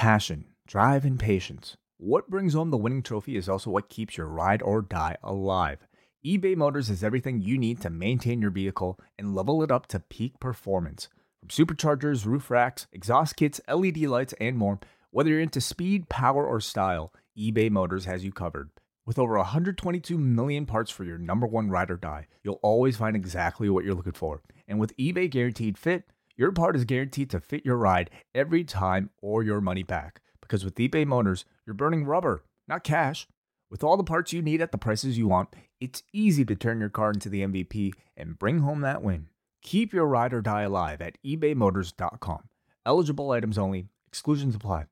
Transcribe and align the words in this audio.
Passion, 0.00 0.46
drive, 0.66 1.04
and 1.04 1.20
patience. 1.20 1.76
What 1.98 2.30
brings 2.30 2.54
home 2.54 2.70
the 2.70 2.78
winning 2.78 3.02
trophy 3.02 3.36
is 3.36 3.50
also 3.50 3.68
what 3.68 3.90
keeps 3.90 4.16
your 4.16 4.28
ride 4.28 4.62
or 4.62 4.80
die 4.80 5.18
alive. 5.22 5.86
eBay 6.24 6.56
Motors 6.56 6.88
is 6.88 7.04
everything 7.04 7.42
you 7.42 7.58
need 7.58 7.82
to 7.82 7.90
maintain 7.90 8.40
your 8.40 8.50
vehicle 8.50 8.98
and 9.18 9.34
level 9.34 9.62
it 9.62 9.70
up 9.70 9.86
to 9.88 10.00
peak 10.00 10.40
performance. 10.40 11.10
From 11.38 11.50
superchargers, 11.50 12.24
roof 12.24 12.50
racks, 12.50 12.86
exhaust 12.94 13.36
kits, 13.36 13.60
LED 13.68 13.98
lights, 13.98 14.32
and 14.40 14.56
more, 14.56 14.80
whether 15.10 15.28
you're 15.28 15.40
into 15.40 15.60
speed, 15.60 16.08
power, 16.08 16.46
or 16.46 16.62
style, 16.62 17.12
eBay 17.38 17.70
Motors 17.70 18.06
has 18.06 18.24
you 18.24 18.32
covered. 18.32 18.70
With 19.04 19.18
over 19.18 19.36
122 19.36 20.16
million 20.16 20.64
parts 20.64 20.90
for 20.90 21.04
your 21.04 21.18
number 21.18 21.46
one 21.46 21.68
ride 21.68 21.90
or 21.90 21.98
die, 21.98 22.26
you'll 22.42 22.60
always 22.62 22.96
find 22.96 23.16
exactly 23.16 23.68
what 23.68 23.84
you're 23.84 23.92
looking 23.92 24.12
for. 24.12 24.40
And 24.66 24.80
with 24.80 24.96
eBay 24.96 25.28
Guaranteed 25.28 25.76
Fit, 25.76 26.04
your 26.36 26.52
part 26.52 26.76
is 26.76 26.84
guaranteed 26.84 27.30
to 27.30 27.40
fit 27.40 27.64
your 27.64 27.76
ride 27.76 28.10
every 28.34 28.64
time 28.64 29.10
or 29.20 29.42
your 29.42 29.60
money 29.60 29.82
back. 29.82 30.20
Because 30.40 30.64
with 30.64 30.76
eBay 30.76 31.06
Motors, 31.06 31.44
you're 31.66 31.74
burning 31.74 32.04
rubber, 32.04 32.44
not 32.66 32.84
cash. 32.84 33.26
With 33.70 33.84
all 33.84 33.96
the 33.96 34.04
parts 34.04 34.32
you 34.32 34.42
need 34.42 34.60
at 34.60 34.72
the 34.72 34.78
prices 34.78 35.16
you 35.16 35.28
want, 35.28 35.48
it's 35.80 36.02
easy 36.12 36.44
to 36.44 36.56
turn 36.56 36.80
your 36.80 36.88
car 36.88 37.10
into 37.10 37.28
the 37.28 37.42
MVP 37.42 37.92
and 38.16 38.38
bring 38.38 38.60
home 38.60 38.80
that 38.80 39.02
win. 39.02 39.28
Keep 39.62 39.92
your 39.92 40.06
ride 40.06 40.32
or 40.32 40.40
die 40.40 40.62
alive 40.62 41.00
at 41.00 41.18
ebaymotors.com. 41.24 42.48
Eligible 42.84 43.30
items 43.30 43.58
only, 43.58 43.86
exclusions 44.08 44.54
apply. 44.54 44.86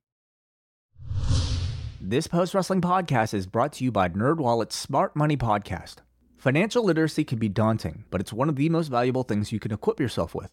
This 2.01 2.29
post 2.29 2.55
wrestling 2.55 2.80
podcast 2.80 3.34
is 3.34 3.46
brought 3.46 3.73
to 3.74 3.84
you 3.84 3.91
by 3.91 4.09
NerdWallet's 4.09 4.77
Smart 4.77 5.16
Money 5.16 5.37
Podcast. 5.37 5.96
Financial 6.37 6.84
literacy 6.84 7.24
can 7.24 7.41
be 7.41 7.48
daunting, 7.48 8.05
but 8.10 8.20
it's 8.20 8.32
one 8.32 8.48
of 8.48 8.55
the 8.55 8.68
most 8.68 8.87
valuable 8.88 9.24
things 9.24 9.51
you 9.51 9.59
can 9.59 9.73
equip 9.73 9.98
yourself 9.98 10.34
with. 10.34 10.52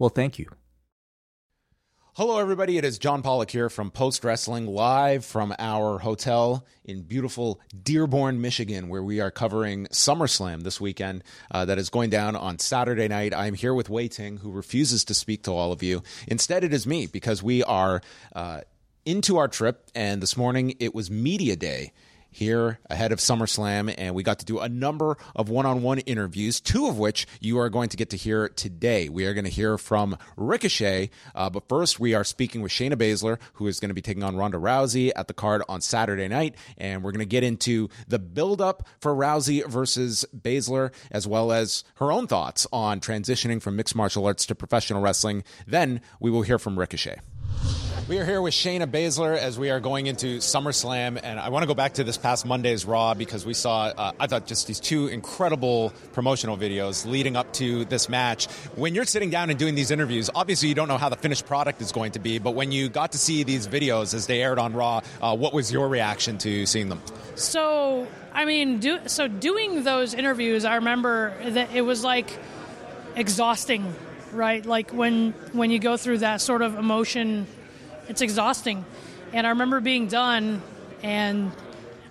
will 0.00 0.08
thank 0.08 0.38
you. 0.38 0.46
Hello, 2.14 2.38
everybody. 2.40 2.76
It 2.76 2.84
is 2.84 2.98
John 2.98 3.22
Pollock 3.22 3.50
here 3.50 3.68
from 3.68 3.90
Post 3.92 4.24
Wrestling, 4.24 4.66
live 4.66 5.24
from 5.24 5.54
our 5.58 5.98
hotel 5.98 6.66
in 6.84 7.02
beautiful 7.02 7.60
Dearborn, 7.82 8.40
Michigan, 8.40 8.88
where 8.88 9.02
we 9.02 9.20
are 9.20 9.30
covering 9.30 9.86
SummerSlam 9.86 10.64
this 10.64 10.80
weekend 10.80 11.22
uh, 11.52 11.66
that 11.66 11.78
is 11.78 11.88
going 11.88 12.10
down 12.10 12.34
on 12.34 12.58
Saturday 12.58 13.06
night. 13.06 13.32
I'm 13.32 13.54
here 13.54 13.72
with 13.72 13.88
Wai 13.88 14.08
Ting, 14.08 14.38
who 14.38 14.50
refuses 14.50 15.04
to 15.04 15.14
speak 15.14 15.44
to 15.44 15.52
all 15.52 15.70
of 15.70 15.82
you. 15.84 16.02
Instead, 16.26 16.64
it 16.64 16.74
is 16.74 16.86
me 16.86 17.06
because 17.06 17.42
we 17.42 17.62
are 17.62 18.02
uh, 18.34 18.62
into 19.04 19.36
our 19.36 19.48
trip, 19.48 19.88
and 19.94 20.20
this 20.20 20.36
morning 20.36 20.74
it 20.80 20.94
was 20.94 21.10
Media 21.10 21.56
Day 21.56 21.92
here 22.30 22.78
ahead 22.88 23.12
of 23.12 23.18
SummerSlam, 23.18 23.94
and 23.96 24.14
we 24.14 24.22
got 24.22 24.38
to 24.38 24.44
do 24.44 24.58
a 24.58 24.68
number 24.68 25.16
of 25.34 25.48
one 25.48 25.66
on 25.66 25.82
one 25.82 25.98
interviews, 26.00 26.60
two 26.60 26.86
of 26.86 26.98
which 26.98 27.26
you 27.40 27.58
are 27.58 27.68
going 27.68 27.88
to 27.88 27.96
get 27.96 28.10
to 28.10 28.16
hear 28.16 28.48
today. 28.48 29.08
We 29.08 29.26
are 29.26 29.34
going 29.34 29.44
to 29.44 29.50
hear 29.50 29.78
from 29.78 30.16
Ricochet, 30.36 31.10
uh, 31.34 31.50
but 31.50 31.68
first 31.68 31.98
we 31.98 32.14
are 32.14 32.24
speaking 32.24 32.62
with 32.62 32.72
Shayna 32.72 32.94
Baszler, 32.94 33.38
who 33.54 33.66
is 33.66 33.80
going 33.80 33.88
to 33.90 33.94
be 33.94 34.02
taking 34.02 34.22
on 34.22 34.36
Ronda 34.36 34.58
Rousey 34.58 35.10
at 35.16 35.28
the 35.28 35.34
card 35.34 35.62
on 35.68 35.80
Saturday 35.80 36.28
night, 36.28 36.54
and 36.78 37.02
we're 37.02 37.12
going 37.12 37.20
to 37.20 37.26
get 37.26 37.44
into 37.44 37.88
the 38.08 38.18
build 38.18 38.60
up 38.60 38.86
for 39.00 39.14
Rousey 39.14 39.66
versus 39.66 40.24
Baszler, 40.36 40.92
as 41.10 41.26
well 41.26 41.52
as 41.52 41.84
her 41.96 42.12
own 42.12 42.26
thoughts 42.26 42.66
on 42.72 43.00
transitioning 43.00 43.60
from 43.60 43.76
mixed 43.76 43.94
martial 43.94 44.26
arts 44.26 44.46
to 44.46 44.54
professional 44.54 45.02
wrestling. 45.02 45.44
Then 45.66 46.00
we 46.20 46.30
will 46.30 46.42
hear 46.42 46.58
from 46.58 46.78
Ricochet. 46.78 47.18
We 48.10 48.18
are 48.18 48.24
here 48.24 48.42
with 48.42 48.54
Shayna 48.54 48.86
Baszler 48.86 49.38
as 49.38 49.56
we 49.56 49.70
are 49.70 49.78
going 49.78 50.08
into 50.08 50.38
SummerSlam, 50.38 51.20
and 51.22 51.38
I 51.38 51.48
want 51.50 51.62
to 51.62 51.68
go 51.68 51.74
back 51.74 51.94
to 51.94 52.02
this 52.02 52.16
past 52.16 52.44
Monday's 52.44 52.84
Raw 52.84 53.14
because 53.14 53.46
we 53.46 53.54
saw, 53.54 53.84
uh, 53.84 54.12
I 54.18 54.26
thought, 54.26 54.46
just 54.46 54.66
these 54.66 54.80
two 54.80 55.06
incredible 55.06 55.92
promotional 56.12 56.56
videos 56.56 57.06
leading 57.06 57.36
up 57.36 57.52
to 57.52 57.84
this 57.84 58.08
match. 58.08 58.46
When 58.74 58.96
you're 58.96 59.04
sitting 59.04 59.30
down 59.30 59.48
and 59.48 59.56
doing 59.56 59.76
these 59.76 59.92
interviews, 59.92 60.28
obviously 60.34 60.68
you 60.68 60.74
don't 60.74 60.88
know 60.88 60.98
how 60.98 61.08
the 61.08 61.14
finished 61.14 61.46
product 61.46 61.80
is 61.82 61.92
going 61.92 62.10
to 62.12 62.18
be, 62.18 62.40
but 62.40 62.56
when 62.56 62.72
you 62.72 62.88
got 62.88 63.12
to 63.12 63.18
see 63.18 63.44
these 63.44 63.68
videos 63.68 64.12
as 64.12 64.26
they 64.26 64.42
aired 64.42 64.58
on 64.58 64.72
Raw, 64.72 65.02
uh, 65.22 65.36
what 65.36 65.54
was 65.54 65.70
your 65.70 65.88
reaction 65.88 66.36
to 66.38 66.66
seeing 66.66 66.88
them? 66.88 67.00
So, 67.36 68.08
I 68.32 68.44
mean, 68.44 68.80
do, 68.80 68.98
so 69.06 69.28
doing 69.28 69.84
those 69.84 70.14
interviews, 70.14 70.64
I 70.64 70.74
remember 70.74 71.32
that 71.50 71.74
it 71.76 71.82
was 71.82 72.02
like 72.02 72.36
exhausting, 73.14 73.94
right? 74.32 74.64
Like 74.64 74.90
when 74.92 75.32
when 75.52 75.70
you 75.70 75.78
go 75.78 75.96
through 75.96 76.18
that 76.18 76.40
sort 76.40 76.62
of 76.62 76.76
emotion 76.76 77.46
it's 78.10 78.20
exhausting. 78.20 78.84
And 79.32 79.46
I 79.46 79.50
remember 79.50 79.80
being 79.80 80.08
done, 80.08 80.60
and 81.02 81.52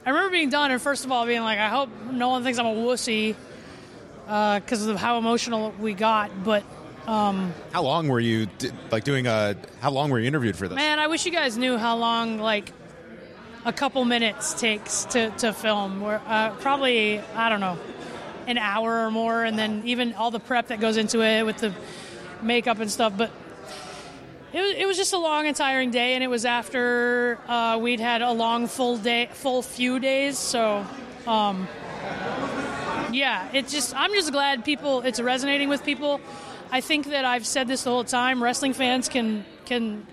I 0.06 0.09
remember 0.09 0.31
being 0.31 0.50
done, 0.50 0.72
and 0.72 0.81
first 0.81 1.03
of 1.03 1.12
all, 1.12 1.25
being 1.25 1.41
like, 1.41 1.59
I 1.59 1.68
hope 1.68 1.90
no 2.09 2.29
one 2.29 2.44
thinks 2.44 2.58
I'm 2.58 2.66
a 2.66 2.74
wussy 2.74 3.35
because 4.24 4.88
uh, 4.88 4.91
of 4.91 4.97
how 4.97 5.18
emotional 5.18 5.74
we 5.78 5.94
got. 5.94 6.44
But 6.46 6.63
um, 7.06 7.53
how 7.74 7.84
long 7.84 8.08
were 8.08 8.22
you 8.22 8.47
like 8.90 9.03
doing 9.03 9.28
a? 9.28 9.58
How 9.81 9.91
long 9.91 10.09
were 10.09 10.19
you 10.19 10.28
interviewed 10.28 10.56
for 10.56 10.69
this? 10.69 10.78
Man, 10.78 11.00
I 11.00 11.08
wish 11.08 11.25
you 11.25 11.34
guys 11.34 11.58
knew 11.58 11.78
how 11.78 11.97
long 11.97 12.40
like 12.40 12.72
a 13.66 13.74
couple 13.74 14.06
minutes 14.06 14.53
takes 14.53 15.03
to 15.06 15.31
to 15.31 15.52
film. 15.52 16.00
Where 16.00 16.22
uh, 16.25 16.52
probably 16.62 17.19
I 17.35 17.50
don't 17.50 17.59
know 17.59 17.78
an 18.47 18.58
hour 18.58 19.06
or 19.06 19.12
more, 19.12 19.44
and 19.44 19.59
then 19.59 19.81
even 19.84 20.13
all 20.13 20.31
the 20.31 20.40
prep 20.40 20.68
that 20.68 20.79
goes 20.79 20.96
into 20.96 21.22
it 21.22 21.46
with 21.46 21.58
the 21.58 21.74
makeup 22.41 22.79
and 22.79 22.89
stuff. 22.91 23.13
But 23.17 23.31
it 24.51 24.61
was, 24.61 24.75
it 24.77 24.85
was 24.88 24.97
just 24.97 25.13
a 25.13 25.17
long 25.17 25.47
and 25.47 25.55
tiring 25.55 25.91
day, 25.91 26.16
and 26.16 26.23
it 26.23 26.27
was 26.27 26.45
after 26.45 27.39
uh, 27.47 27.77
we'd 27.79 28.00
had 28.00 28.22
a 28.22 28.31
long 28.31 28.67
full 28.67 28.97
day, 28.97 29.29
full 29.31 29.61
few 29.61 30.00
days. 30.00 30.38
So, 30.38 30.85
um, 31.28 31.67
yeah, 33.11 33.47
it's 33.53 33.72
just 33.72 33.95
I'm 33.95 34.11
just 34.13 34.31
glad 34.31 34.66
people 34.66 35.01
it's 35.01 35.19
resonating 35.19 35.69
with 35.69 35.83
people. 35.83 36.19
I 36.72 36.81
think 36.81 37.07
that 37.07 37.25
I've 37.25 37.45
said 37.45 37.67
this 37.67 37.83
the 37.83 37.91
whole 37.91 38.03
time. 38.03 38.41
Wrestling 38.41 38.73
fans 38.73 39.09
can 39.09 39.45
can 39.66 40.05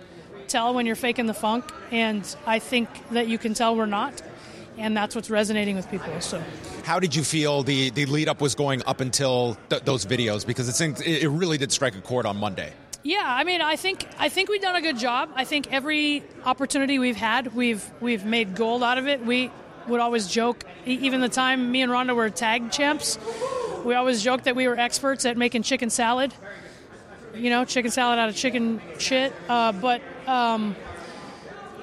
tell 0.49 0.75
when 0.75 0.87
you're 0.87 0.97
faking 0.97 1.27
the 1.27 1.35
funk, 1.35 1.65
and 1.91 2.37
I 2.47 2.59
think 2.59 2.89
that 3.11 3.29
you 3.29 3.39
can 3.39 3.55
tell 3.55 3.75
we're 3.77 3.87
not, 3.87 4.23
and 4.79 4.97
that's 4.97 5.15
what's 5.15 5.31
resonating 5.31 5.77
with 5.77 5.91
people. 5.91 6.21
So 6.21 6.43
how 6.85 7.01
did 7.01 7.15
you 7.15 7.23
feel 7.23 7.63
the, 7.63 7.91
the 7.91 8.07
lead 8.07 8.29
up 8.29 8.41
was 8.41 8.55
going 8.55 8.83
up 8.87 9.01
until 9.01 9.57
th- 9.71 9.83
those 9.83 10.05
videos? 10.07 10.47
Because 10.47 10.69
it, 10.69 10.75
seemed, 10.75 11.01
it 11.01 11.29
really 11.29 11.59
did 11.59 11.73
strike 11.73 11.97
a 11.97 12.01
chord 12.01 12.27
on 12.27 12.37
Monday. 12.37 12.73
Yeah, 13.03 13.23
I 13.25 13.45
mean, 13.45 13.61
I 13.61 13.77
think 13.77 14.05
I 14.19 14.29
think 14.29 14.49
we've 14.49 14.61
done 14.61 14.75
a 14.75 14.81
good 14.83 14.99
job. 14.99 15.31
I 15.37 15.45
think 15.45 15.73
every 15.73 16.25
opportunity 16.45 16.99
we've 16.99 17.15
had, 17.15 17.55
we've 17.55 17.89
we've 18.01 18.25
made 18.25 18.57
gold 18.57 18.83
out 18.83 18.99
of 18.99 19.07
it. 19.07 19.25
We 19.25 19.53
would 19.87 20.01
always 20.01 20.27
joke, 20.27 20.65
even 20.85 21.21
the 21.21 21.29
time 21.29 21.71
me 21.71 21.83
and 21.83 21.93
Ronda 21.93 22.17
were 22.17 22.29
tag 22.31 22.73
champs, 22.73 23.17
we 23.85 23.95
always 23.95 24.25
joked 24.25 24.45
that 24.45 24.57
we 24.57 24.67
were 24.67 24.77
experts 24.77 25.25
at 25.25 25.37
making 25.37 25.63
chicken 25.63 25.89
salad. 25.89 26.35
You 27.33 27.51
know, 27.51 27.65
chicken 27.65 27.93
salad 27.93 28.19
out 28.19 28.29
of 28.29 28.35
chicken 28.35 28.81
shit. 28.99 29.33
Uh, 29.49 29.71
but 29.71 30.03
um, 30.27 30.75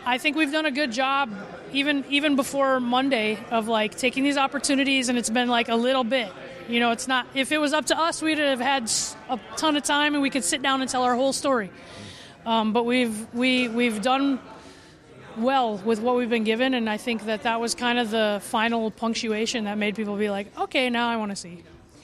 I 0.05 0.17
think 0.17 0.35
we've 0.35 0.51
done 0.51 0.65
a 0.65 0.71
good 0.71 0.91
job, 0.91 1.31
even 1.73 2.06
even 2.09 2.35
before 2.35 2.79
Monday, 2.79 3.38
of 3.51 3.67
like 3.67 3.95
taking 3.95 4.23
these 4.23 4.38
opportunities, 4.38 5.09
and 5.09 5.17
it's 5.17 5.29
been 5.29 5.50
like 5.50 5.69
a 5.69 5.75
little 5.75 6.03
bit 6.03 6.31
you 6.67 6.79
know, 6.79 6.91
it's 6.91 7.07
not. 7.07 7.28
If 7.34 7.51
it 7.51 7.57
was 7.57 7.73
up 7.73 7.85
to 7.88 8.00
us, 8.00 8.22
we'd 8.22 8.38
have 8.38 8.59
had 8.59 8.89
a 9.29 9.39
ton 9.57 9.75
of 9.75 9.83
time 9.83 10.13
and 10.13 10.22
we 10.22 10.29
could 10.29 10.44
sit 10.44 10.62
down 10.62 10.81
and 10.81 10.89
tell 10.89 11.03
our 11.03 11.16
whole 11.16 11.33
story. 11.33 11.69
Um, 12.45 12.73
but 12.73 12.85
we've 12.85 13.33
we 13.33 13.67
we've 13.69 14.01
done 14.01 14.39
well 15.38 15.77
with 15.77 16.00
what 16.00 16.15
we've 16.15 16.30
been 16.30 16.44
given, 16.44 16.74
and 16.74 16.89
I 16.89 16.97
think 16.97 17.25
that 17.25 17.44
that 17.44 17.59
was 17.59 17.75
kind 17.75 18.00
of 18.00 18.12
the 18.12 18.39
final 18.44 18.92
punctuation 18.92 19.65
that 19.65 19.77
made 19.77 19.95
people 19.95 20.15
be 20.15 20.30
like, 20.30 20.47
okay, 20.57 20.89
now 20.89 21.09
I 21.09 21.18
want 21.18 21.31
to 21.31 21.36
see 21.36 21.63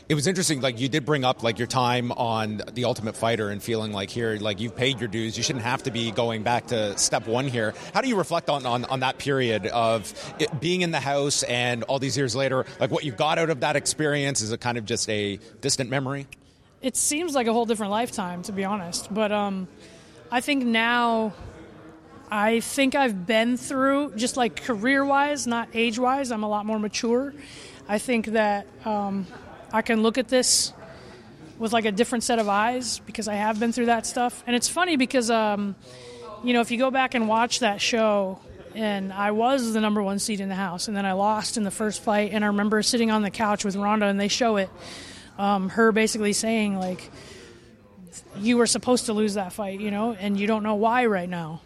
it 0.09 0.15
was 0.15 0.25
interesting. 0.25 0.59
Like 0.59 0.79
you 0.79 0.89
did 0.89 1.05
bring 1.05 1.23
up 1.23 1.43
like 1.43 1.59
your 1.59 1.67
time 1.67 2.11
on 2.11 2.63
the 2.73 2.85
Ultimate 2.85 3.15
Fighter 3.15 3.49
and 3.49 3.61
feeling 3.61 3.93
like 3.93 4.09
here, 4.09 4.37
like 4.37 4.59
you've 4.59 4.75
paid 4.75 4.99
your 4.99 5.07
dues. 5.07 5.37
You 5.37 5.43
shouldn't 5.43 5.63
have 5.63 5.83
to 5.83 5.91
be 5.91 6.09
going 6.09 6.41
back 6.41 6.67
to 6.67 6.97
step 6.97 7.27
one 7.27 7.47
here. 7.47 7.75
How 7.93 8.01
do 8.01 8.09
you 8.09 8.17
reflect 8.17 8.49
on 8.49 8.65
on, 8.65 8.85
on 8.85 9.01
that 9.01 9.19
period 9.19 9.67
of 9.67 10.11
being 10.59 10.81
in 10.81 10.89
the 10.89 10.99
house 10.99 11.43
and 11.43 11.83
all 11.83 11.99
these 11.99 12.17
years 12.17 12.35
later? 12.35 12.65
Like 12.79 12.89
what 12.89 13.03
you 13.03 13.11
got 13.11 13.37
out 13.37 13.51
of 13.51 13.59
that 13.59 13.75
experience 13.75 14.41
is 14.41 14.51
it 14.51 14.59
kind 14.59 14.79
of 14.79 14.85
just 14.85 15.07
a 15.11 15.39
distant 15.61 15.91
memory? 15.91 16.25
It 16.81 16.95
seems 16.95 17.35
like 17.35 17.45
a 17.45 17.53
whole 17.53 17.67
different 17.67 17.91
lifetime, 17.91 18.41
to 18.43 18.51
be 18.51 18.65
honest. 18.65 19.13
But 19.13 19.31
um, 19.31 19.67
I 20.31 20.41
think 20.41 20.65
now. 20.65 21.33
I 22.31 22.59
think 22.59 22.93
I've 22.93 23.25
been 23.25 23.57
through, 23.57 24.13
just 24.15 24.37
like 24.37 24.61
career 24.61 25.03
wise, 25.03 25.47
not 25.47 25.67
age 25.73 25.97
wise, 25.97 26.31
I'm 26.31 26.43
a 26.43 26.47
lot 26.47 26.63
more 26.63 26.77
mature. 26.77 27.33
I 27.87 27.97
think 27.97 28.27
that 28.27 28.67
um, 28.85 29.25
I 29.71 29.81
can 29.81 30.01
look 30.01 30.17
at 30.17 30.27
this 30.27 30.73
with 31.57 31.73
like 31.73 31.85
a 31.85 31.91
different 31.91 32.23
set 32.23 32.39
of 32.39 32.47
eyes 32.47 32.99
because 33.05 33.27
I 33.27 33.35
have 33.35 33.59
been 33.59 33.71
through 33.71 33.87
that 33.87 34.05
stuff. 34.05 34.43
And 34.47 34.55
it's 34.55 34.69
funny 34.69 34.95
because, 34.95 35.29
um, 35.29 35.75
you 36.43 36.53
know, 36.53 36.61
if 36.61 36.71
you 36.71 36.77
go 36.77 36.89
back 36.89 37.15
and 37.15 37.27
watch 37.27 37.59
that 37.59 37.81
show, 37.81 38.39
and 38.75 39.11
I 39.11 39.31
was 39.31 39.73
the 39.73 39.81
number 39.81 40.01
one 40.01 40.19
seed 40.19 40.39
in 40.39 40.49
the 40.49 40.55
house, 40.55 40.87
and 40.87 40.95
then 40.95 41.05
I 41.05 41.13
lost 41.13 41.57
in 41.57 41.63
the 41.63 41.71
first 41.71 42.01
fight. 42.01 42.31
And 42.33 42.43
I 42.43 42.47
remember 42.47 42.81
sitting 42.81 43.11
on 43.11 43.21
the 43.21 43.31
couch 43.31 43.65
with 43.65 43.75
Ronda, 43.75 44.05
and 44.05 44.19
they 44.19 44.27
show 44.27 44.57
it. 44.57 44.69
Um, 45.37 45.69
her 45.69 45.91
basically 45.91 46.33
saying 46.33 46.77
like, 46.77 47.09
"You 48.37 48.57
were 48.57 48.67
supposed 48.67 49.07
to 49.07 49.13
lose 49.13 49.35
that 49.35 49.53
fight, 49.53 49.79
you 49.79 49.89
know, 49.89 50.13
and 50.13 50.39
you 50.39 50.47
don't 50.47 50.63
know 50.63 50.75
why 50.75 51.05
right 51.05 51.29
now." 51.29 51.61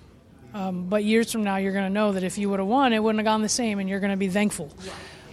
Um, 0.53 0.85
but 0.85 1.03
years 1.03 1.31
from 1.31 1.44
now, 1.44 1.57
you're 1.57 1.73
going 1.73 1.85
to 1.85 1.89
know 1.89 2.11
that 2.11 2.23
if 2.23 2.38
you 2.38 2.50
would 2.50 2.59
have 2.59 2.67
won, 2.67 2.94
it 2.94 3.01
wouldn't 3.01 3.19
have 3.19 3.25
gone 3.25 3.41
the 3.41 3.50
same, 3.50 3.79
and 3.79 3.89
you're 3.89 4.00
going 4.00 4.11
to 4.11 4.17
be 4.17 4.29
thankful. 4.29 4.71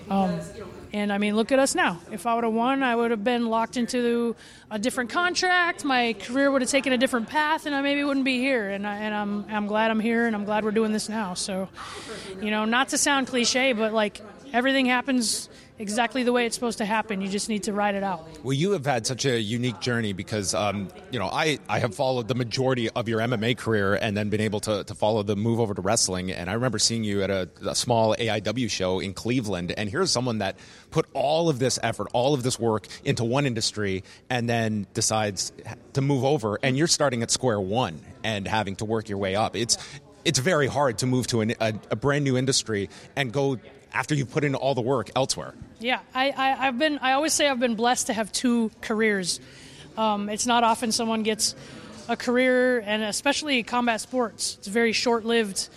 Um, 0.08 0.40
and 0.92 1.12
I 1.12 1.18
mean, 1.18 1.36
look 1.36 1.52
at 1.52 1.58
us 1.58 1.74
now. 1.74 2.00
If 2.10 2.26
I 2.26 2.34
would 2.34 2.44
have 2.44 2.52
won, 2.52 2.82
I 2.82 2.96
would 2.96 3.10
have 3.10 3.22
been 3.22 3.48
locked 3.48 3.76
into 3.76 4.34
a 4.70 4.78
different 4.78 5.10
contract. 5.10 5.84
My 5.84 6.14
career 6.14 6.50
would 6.50 6.62
have 6.62 6.70
taken 6.70 6.92
a 6.92 6.98
different 6.98 7.28
path, 7.28 7.66
and 7.66 7.74
I 7.74 7.80
maybe 7.82 8.02
wouldn't 8.04 8.24
be 8.24 8.38
here. 8.38 8.70
And, 8.70 8.86
I, 8.86 8.96
and 8.96 9.14
I'm 9.14 9.44
I'm 9.48 9.66
glad 9.66 9.90
I'm 9.90 10.00
here, 10.00 10.26
and 10.26 10.34
I'm 10.34 10.44
glad 10.44 10.64
we're 10.64 10.70
doing 10.70 10.92
this 10.92 11.08
now. 11.08 11.34
So, 11.34 11.68
you 12.40 12.50
know, 12.50 12.64
not 12.64 12.88
to 12.90 12.98
sound 12.98 13.28
cliche, 13.28 13.72
but 13.72 13.92
like 13.92 14.20
everything 14.52 14.86
happens 14.86 15.48
exactly 15.80 16.22
the 16.22 16.32
way 16.32 16.44
it's 16.44 16.54
supposed 16.54 16.78
to 16.78 16.84
happen. 16.84 17.22
You 17.22 17.28
just 17.28 17.48
need 17.48 17.62
to 17.64 17.72
ride 17.72 17.94
it 17.94 18.02
out. 18.02 18.28
Well, 18.44 18.52
you 18.52 18.72
have 18.72 18.84
had 18.84 19.06
such 19.06 19.24
a 19.24 19.40
unique 19.40 19.80
journey 19.80 20.12
because, 20.12 20.54
um, 20.54 20.88
you 21.10 21.18
know, 21.18 21.26
I, 21.26 21.58
I 21.68 21.78
have 21.78 21.94
followed 21.94 22.28
the 22.28 22.34
majority 22.34 22.90
of 22.90 23.08
your 23.08 23.20
MMA 23.20 23.56
career 23.56 23.94
and 23.94 24.14
then 24.14 24.28
been 24.28 24.42
able 24.42 24.60
to, 24.60 24.84
to 24.84 24.94
follow 24.94 25.22
the 25.22 25.36
move 25.36 25.58
over 25.58 25.72
to 25.72 25.80
wrestling. 25.80 26.30
And 26.30 26.50
I 26.50 26.52
remember 26.52 26.78
seeing 26.78 27.02
you 27.02 27.22
at 27.22 27.30
a, 27.30 27.48
a 27.66 27.74
small 27.74 28.14
AIW 28.14 28.70
show 28.70 29.00
in 29.00 29.14
Cleveland. 29.14 29.72
And 29.76 29.88
here's 29.88 30.10
someone 30.10 30.38
that 30.38 30.58
put 30.90 31.06
all 31.14 31.48
of 31.48 31.58
this 31.58 31.78
effort, 31.82 32.08
all 32.12 32.34
of 32.34 32.42
this 32.42 32.58
work 32.58 32.86
into 33.02 33.24
one 33.24 33.46
industry 33.46 34.04
and 34.28 34.48
then 34.48 34.86
decides 34.92 35.52
to 35.94 36.02
move 36.02 36.24
over. 36.24 36.58
And 36.62 36.76
you're 36.76 36.88
starting 36.88 37.22
at 37.22 37.30
square 37.30 37.60
one 37.60 38.00
and 38.22 38.46
having 38.46 38.76
to 38.76 38.84
work 38.84 39.08
your 39.08 39.18
way 39.18 39.34
up. 39.34 39.56
It's, 39.56 39.78
it's 40.26 40.38
very 40.38 40.66
hard 40.66 40.98
to 40.98 41.06
move 41.06 41.26
to 41.28 41.40
an, 41.40 41.54
a, 41.58 41.72
a 41.90 41.96
brand 41.96 42.24
new 42.24 42.36
industry 42.36 42.90
and 43.16 43.32
go 43.32 43.58
after 43.92 44.14
you've 44.14 44.30
put 44.30 44.44
in 44.44 44.54
all 44.54 44.74
the 44.74 44.80
work 44.80 45.10
elsewhere. 45.16 45.54
Yeah, 45.78 46.00
I, 46.14 46.32
I, 46.36 46.66
have 46.66 46.78
been. 46.78 46.98
I 46.98 47.12
always 47.12 47.32
say 47.32 47.48
I've 47.48 47.60
been 47.60 47.74
blessed 47.74 48.08
to 48.08 48.12
have 48.12 48.30
two 48.32 48.70
careers. 48.80 49.40
Um, 49.96 50.28
it's 50.28 50.46
not 50.46 50.64
often 50.64 50.92
someone 50.92 51.22
gets 51.22 51.54
a 52.08 52.16
career, 52.16 52.80
and 52.80 53.02
especially 53.02 53.62
combat 53.62 54.00
sports. 54.00 54.56
It's 54.58 54.68
a 54.68 54.70
very 54.70 54.92
short-lived 54.92 55.68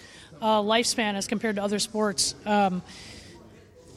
uh, 0.41 0.61
lifespan 0.61 1.15
as 1.15 1.27
compared 1.27 1.55
to 1.55 1.63
other 1.63 1.79
sports. 1.79 2.35
Um, 2.45 2.81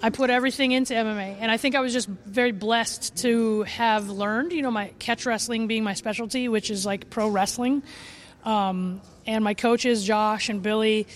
I 0.03 0.11
put 0.11 0.31
everything 0.31 0.73
into 0.73 0.95
MMA, 0.95 1.39
and 1.41 1.51
I 1.51 1.57
think 1.57 1.75
I 1.75 1.81
was 1.81 1.93
just 1.93 2.09
very 2.09 2.53
blessed 2.53 3.17
to 3.19 3.63
have 3.63 4.11
learned. 4.11 4.53
You 4.53 4.63
know, 4.63 4.71
my 4.71 4.93
catch 4.99 5.27
wrestling 5.27 5.67
being 5.67 5.85
my 5.85 5.95
specialty, 5.95 6.49
which 6.49 6.71
is 6.71 6.85
like 6.85 7.11
pro 7.11 7.29
wrestling, 7.29 7.83
um, 8.45 9.01
and 9.27 9.43
my 9.43 9.55
coaches 9.55 10.05
Josh 10.05 10.49
and 10.51 10.63
Billy 10.63 11.07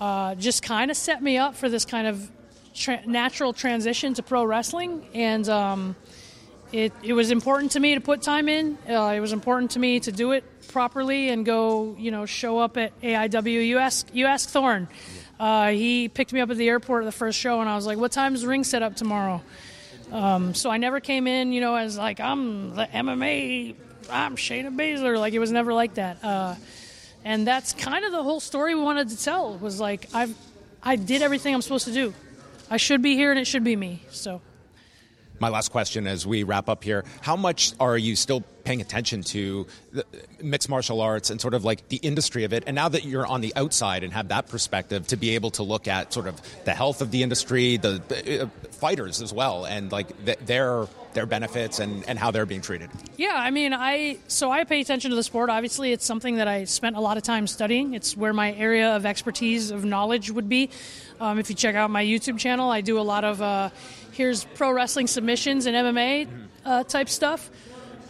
uh, 0.00 0.34
just 0.36 0.62
kind 0.62 0.90
of 0.90 0.96
set 0.96 1.22
me 1.22 1.36
up 1.36 1.56
for 1.56 1.68
this 1.68 1.84
kind 1.84 2.06
of 2.06 2.30
tra- 2.80 3.06
natural 3.06 3.52
transition 3.52 4.14
to 4.14 4.22
pro 4.22 4.44
wrestling, 4.44 5.06
and 5.14 5.48
um, 5.48 5.96
it 6.72 6.92
it 7.02 7.12
was 7.12 7.30
important 7.30 7.72
to 7.72 7.80
me 7.80 7.94
to 7.94 8.00
put 8.00 8.22
time 8.22 8.48
in. 8.48 8.78
Uh, 8.88 9.12
it 9.14 9.20
was 9.20 9.32
important 9.32 9.72
to 9.72 9.78
me 9.78 10.00
to 10.00 10.10
do 10.10 10.32
it 10.32 10.44
properly 10.68 11.28
and 11.28 11.44
go, 11.44 11.94
you 11.98 12.10
know, 12.10 12.26
show 12.26 12.58
up 12.58 12.76
at 12.76 12.98
AIW. 13.02 13.66
You 13.66 13.78
ask 13.78 14.08
you 14.12 14.26
ask 14.26 14.48
Thorne. 14.48 14.88
Uh, 15.38 15.68
he 15.68 16.08
picked 16.08 16.32
me 16.32 16.40
up 16.40 16.50
at 16.50 16.56
the 16.56 16.68
airport 16.68 17.04
at 17.04 17.06
the 17.06 17.12
first 17.12 17.38
show, 17.38 17.60
and 17.60 17.68
I 17.68 17.76
was 17.76 17.86
like, 17.86 17.98
"What 17.98 18.12
time's 18.12 18.44
ring 18.44 18.64
set 18.64 18.82
up 18.82 18.96
tomorrow?" 18.96 19.42
Um, 20.10 20.54
so 20.54 20.70
I 20.70 20.78
never 20.78 20.98
came 20.98 21.26
in, 21.28 21.52
you 21.52 21.60
know, 21.60 21.76
as 21.76 21.96
like 21.96 22.18
I'm 22.20 22.74
the 22.74 22.86
MMA, 22.86 23.74
I'm 24.10 24.36
Shayna 24.36 24.74
Baszler. 24.74 25.18
Like 25.18 25.34
it 25.34 25.38
was 25.38 25.52
never 25.52 25.72
like 25.72 25.94
that. 25.94 26.24
Uh, 26.24 26.54
and 27.24 27.46
that's 27.46 27.74
kind 27.74 28.04
of 28.04 28.12
the 28.12 28.22
whole 28.22 28.40
story 28.40 28.74
we 28.74 28.82
wanted 28.82 29.10
to 29.10 29.22
tell. 29.22 29.56
Was 29.58 29.78
like 29.80 30.08
I've 30.14 30.34
I 30.82 30.96
did 30.96 31.22
everything 31.22 31.54
I'm 31.54 31.62
supposed 31.62 31.86
to 31.86 31.92
do. 31.92 32.14
I 32.70 32.76
should 32.76 33.02
be 33.02 33.16
here, 33.16 33.30
and 33.30 33.38
it 33.40 33.46
should 33.46 33.64
be 33.64 33.76
me. 33.76 34.02
So. 34.10 34.40
My 35.40 35.48
last 35.48 35.70
question 35.70 36.06
as 36.06 36.26
we 36.26 36.42
wrap 36.42 36.68
up 36.68 36.84
here 36.84 37.02
How 37.22 37.34
much 37.34 37.72
are 37.80 37.96
you 37.96 38.14
still 38.14 38.42
paying 38.70 38.80
attention 38.80 39.20
to 39.24 39.66
mixed 40.40 40.68
martial 40.68 41.00
arts 41.00 41.28
and 41.28 41.40
sort 41.40 41.54
of 41.54 41.64
like 41.64 41.88
the 41.88 41.96
industry 41.96 42.44
of 42.44 42.52
it? 42.52 42.62
And 42.68 42.76
now 42.76 42.88
that 42.88 43.04
you're 43.04 43.26
on 43.26 43.40
the 43.40 43.52
outside 43.56 44.04
and 44.04 44.12
have 44.12 44.28
that 44.28 44.46
perspective 44.46 45.08
to 45.08 45.16
be 45.16 45.34
able 45.34 45.50
to 45.52 45.64
look 45.64 45.88
at 45.88 46.12
sort 46.12 46.28
of 46.28 46.40
the 46.64 46.72
health 46.72 47.02
of 47.02 47.10
the 47.10 47.24
industry, 47.24 47.78
the, 47.78 48.00
the 48.06 48.42
uh, 48.42 48.46
fighters 48.70 49.20
as 49.22 49.32
well, 49.32 49.64
and 49.64 49.90
like 49.90 50.24
the, 50.24 50.36
their 50.46 50.86
their 51.14 51.26
benefits 51.26 51.80
and, 51.80 52.08
and 52.08 52.16
how 52.16 52.30
they're 52.30 52.46
being 52.46 52.60
treated. 52.60 52.88
Yeah, 53.16 53.34
I 53.34 53.50
mean, 53.50 53.74
I 53.74 54.18
so 54.28 54.52
I 54.52 54.62
pay 54.62 54.80
attention 54.80 55.10
to 55.10 55.16
the 55.16 55.24
sport. 55.24 55.50
Obviously, 55.50 55.90
it's 55.90 56.04
something 56.04 56.36
that 56.36 56.46
I 56.46 56.62
spent 56.62 56.94
a 56.94 57.00
lot 57.00 57.16
of 57.16 57.24
time 57.24 57.48
studying. 57.48 57.94
It's 57.94 58.16
where 58.16 58.32
my 58.32 58.52
area 58.52 58.94
of 58.94 59.04
expertise 59.04 59.72
of 59.72 59.84
knowledge 59.84 60.30
would 60.30 60.48
be. 60.48 60.70
Um, 61.18 61.40
if 61.40 61.50
you 61.50 61.56
check 61.56 61.74
out 61.74 61.90
my 61.90 62.04
YouTube 62.04 62.38
channel, 62.38 62.70
I 62.70 62.82
do 62.82 63.00
a 63.00 63.02
lot 63.02 63.24
of 63.24 63.42
uh, 63.42 63.70
here's 64.12 64.44
pro 64.44 64.70
wrestling 64.70 65.08
submissions 65.08 65.66
and 65.66 65.74
MMA 65.74 66.28
uh, 66.64 66.84
type 66.84 67.08
stuff. 67.08 67.50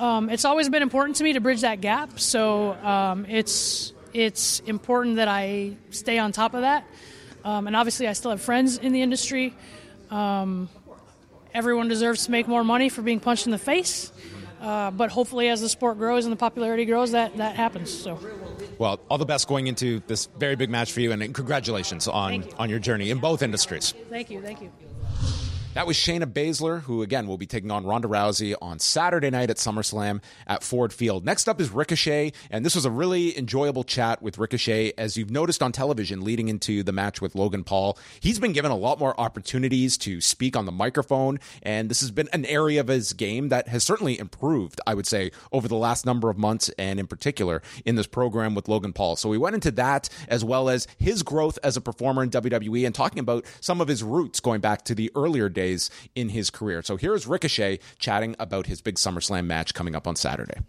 Um, 0.00 0.30
it's 0.30 0.46
always 0.46 0.70
been 0.70 0.82
important 0.82 1.16
to 1.16 1.24
me 1.24 1.34
to 1.34 1.40
bridge 1.40 1.60
that 1.60 1.82
gap, 1.82 2.18
so 2.18 2.72
um, 2.72 3.26
it's 3.28 3.92
it's 4.14 4.60
important 4.60 5.16
that 5.16 5.28
I 5.28 5.76
stay 5.90 6.18
on 6.18 6.32
top 6.32 6.54
of 6.54 6.62
that. 6.62 6.86
Um, 7.44 7.66
and 7.66 7.76
obviously, 7.76 8.08
I 8.08 8.14
still 8.14 8.30
have 8.30 8.40
friends 8.40 8.78
in 8.78 8.92
the 8.92 9.02
industry. 9.02 9.54
Um, 10.10 10.70
everyone 11.52 11.88
deserves 11.88 12.24
to 12.24 12.30
make 12.30 12.48
more 12.48 12.64
money 12.64 12.88
for 12.88 13.02
being 13.02 13.20
punched 13.20 13.46
in 13.46 13.52
the 13.52 13.58
face. 13.58 14.10
Uh, 14.62 14.90
but 14.90 15.10
hopefully, 15.10 15.48
as 15.50 15.60
the 15.60 15.68
sport 15.68 15.98
grows 15.98 16.24
and 16.24 16.32
the 16.32 16.36
popularity 16.36 16.86
grows, 16.86 17.12
that, 17.12 17.36
that 17.36 17.56
happens. 17.56 17.90
So, 17.90 18.18
well, 18.78 19.00
all 19.10 19.18
the 19.18 19.26
best 19.26 19.48
going 19.48 19.66
into 19.66 20.02
this 20.06 20.28
very 20.38 20.56
big 20.56 20.70
match 20.70 20.92
for 20.92 21.00
you, 21.00 21.12
and 21.12 21.34
congratulations 21.34 22.08
on 22.08 22.44
on 22.58 22.70
your 22.70 22.78
journey 22.78 23.10
in 23.10 23.18
both 23.18 23.42
industries. 23.42 23.92
Thank 24.08 24.30
you, 24.30 24.40
thank 24.40 24.62
you. 24.62 24.70
That 25.74 25.86
was 25.86 25.96
Shayna 25.96 26.24
Baszler, 26.24 26.82
who 26.82 27.00
again 27.02 27.28
will 27.28 27.38
be 27.38 27.46
taking 27.46 27.70
on 27.70 27.86
Ronda 27.86 28.08
Rousey 28.08 28.56
on 28.60 28.80
Saturday 28.80 29.30
night 29.30 29.50
at 29.50 29.56
SummerSlam 29.56 30.20
at 30.48 30.64
Ford 30.64 30.92
Field. 30.92 31.24
Next 31.24 31.48
up 31.48 31.60
is 31.60 31.70
Ricochet, 31.70 32.32
and 32.50 32.66
this 32.66 32.74
was 32.74 32.84
a 32.84 32.90
really 32.90 33.38
enjoyable 33.38 33.84
chat 33.84 34.20
with 34.20 34.36
Ricochet. 34.36 34.94
As 34.98 35.16
you've 35.16 35.30
noticed 35.30 35.62
on 35.62 35.70
television 35.70 36.22
leading 36.22 36.48
into 36.48 36.82
the 36.82 36.90
match 36.90 37.20
with 37.20 37.36
Logan 37.36 37.62
Paul, 37.62 37.96
he's 38.18 38.40
been 38.40 38.52
given 38.52 38.72
a 38.72 38.76
lot 38.76 38.98
more 38.98 39.18
opportunities 39.20 39.96
to 39.98 40.20
speak 40.20 40.56
on 40.56 40.66
the 40.66 40.72
microphone, 40.72 41.38
and 41.62 41.88
this 41.88 42.00
has 42.00 42.10
been 42.10 42.28
an 42.32 42.46
area 42.46 42.80
of 42.80 42.88
his 42.88 43.12
game 43.12 43.48
that 43.50 43.68
has 43.68 43.84
certainly 43.84 44.18
improved, 44.18 44.80
I 44.88 44.94
would 44.94 45.06
say, 45.06 45.30
over 45.52 45.68
the 45.68 45.76
last 45.76 46.04
number 46.04 46.30
of 46.30 46.36
months, 46.36 46.68
and 46.78 46.98
in 46.98 47.06
particular 47.06 47.62
in 47.84 47.94
this 47.94 48.08
program 48.08 48.56
with 48.56 48.68
Logan 48.68 48.92
Paul. 48.92 49.14
So 49.14 49.28
we 49.28 49.38
went 49.38 49.54
into 49.54 49.70
that 49.70 50.08
as 50.26 50.44
well 50.44 50.68
as 50.68 50.88
his 50.98 51.22
growth 51.22 51.60
as 51.62 51.76
a 51.76 51.80
performer 51.80 52.24
in 52.24 52.30
WWE 52.30 52.86
and 52.86 52.94
talking 52.94 53.20
about 53.20 53.44
some 53.60 53.80
of 53.80 53.86
his 53.86 54.02
roots 54.02 54.40
going 54.40 54.60
back 54.60 54.82
to 54.86 54.96
the 54.96 55.12
earlier 55.14 55.48
days 55.48 55.59
days 55.60 55.90
in 56.14 56.30
his 56.30 56.50
career. 56.50 56.82
So 56.82 56.96
here's 56.96 57.26
Ricochet 57.26 57.80
chatting 57.98 58.34
about 58.38 58.66
his 58.66 58.80
big 58.80 58.96
SummerSlam 58.96 59.46
match 59.46 59.74
coming 59.74 59.94
up 59.94 60.06
on 60.06 60.16
Saturday. 60.16 60.60